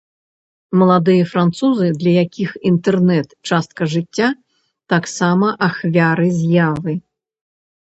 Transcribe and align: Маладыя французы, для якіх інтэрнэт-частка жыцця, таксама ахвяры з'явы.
Маладыя 0.81 1.25
французы, 1.33 1.85
для 1.99 2.11
якіх 2.25 2.49
інтэрнэт-частка 2.71 3.81
жыцця, 3.95 4.27
таксама 4.97 5.47
ахвяры 5.71 6.27
з'явы. 6.45 6.93